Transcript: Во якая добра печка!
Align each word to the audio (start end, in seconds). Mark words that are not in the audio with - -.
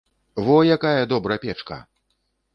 Во 0.47 0.55
якая 0.75 1.03
добра 1.13 1.39
печка! 1.45 1.81